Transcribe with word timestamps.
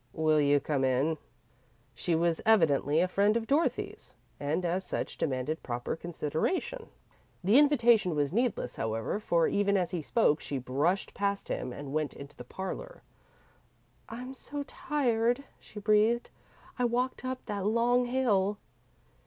"Will 0.13 0.41
you 0.41 0.59
come 0.59 0.83
in?" 0.83 1.19
She 1.93 2.15
was 2.15 2.41
evidently 2.43 3.01
a 3.01 3.07
friend 3.07 3.37
of 3.37 3.45
Dorothy's, 3.45 4.15
and, 4.39 4.65
as 4.65 4.83
such, 4.83 5.15
demanded 5.15 5.61
proper 5.61 5.95
consideration. 5.95 6.87
The 7.43 7.59
invitation 7.59 8.15
was 8.15 8.33
needless, 8.33 8.77
however, 8.77 9.19
for 9.19 9.47
even 9.47 9.77
as 9.77 9.91
he 9.91 10.01
spoke, 10.01 10.41
she 10.41 10.57
brushed 10.57 11.13
past 11.13 11.49
him, 11.49 11.71
and 11.71 11.93
went 11.93 12.15
into 12.15 12.35
the 12.35 12.43
parlour. 12.43 13.03
"I'm 14.09 14.33
so 14.33 14.63
tired," 14.63 15.43
she 15.59 15.79
breathed. 15.79 16.31
"I 16.79 16.85
walked 16.85 17.23
up 17.23 17.45
that 17.45 17.67
long 17.67 18.05
hill." 18.05 18.57